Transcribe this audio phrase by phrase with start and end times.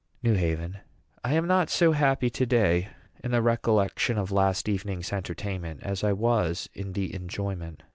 [0.23, 0.79] NEW HAVEN.
[1.23, 2.87] I am not so happy to day
[3.23, 7.83] in the recollection of last evening's entertainment as I was in the enjoyment.